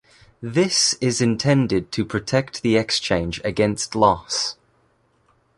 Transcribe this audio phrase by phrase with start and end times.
[0.41, 4.55] This is intended to protect the exchange against loss.